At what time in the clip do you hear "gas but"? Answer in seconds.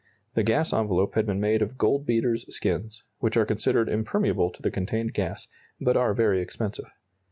5.13-5.95